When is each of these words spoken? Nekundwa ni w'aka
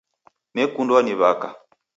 Nekundwa 0.53 0.99
ni 1.03 1.13
w'aka 1.19 1.49